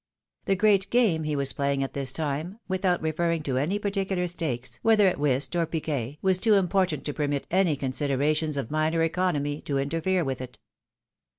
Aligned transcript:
The 0.45 0.55
great 0.55 0.89
game 0.89 1.25
he 1.25 1.35
was 1.35 1.53
playing 1.53 1.83
at 1.83 1.93
this 1.93 2.11
time, 2.11 2.57
without 2.67 3.03
referring 3.03 3.43
to 3.43 3.57
any 3.59 3.77
particular 3.77 4.27
stakes, 4.27 4.79
whether 4.81 5.07
at 5.07 5.19
whist 5.19 5.55
or 5.55 5.67
piquet, 5.67 6.17
was 6.23 6.39
too 6.39 6.55
important 6.55 7.05
to 7.05 7.13
permit 7.13 7.45
any 7.51 7.75
considerations 7.75 8.57
of 8.57 8.71
minor 8.71 9.03
economy 9.03 9.61
to 9.61 9.77
interfere 9.77 10.23
with 10.23 10.41
it. 10.41 10.57